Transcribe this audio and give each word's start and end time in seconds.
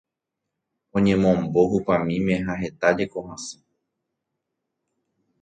Oñemombo 0.97 1.61
hupamíme 1.71 2.35
ha 2.45 2.53
hetájeko 2.61 3.19
hasẽ. 3.27 3.57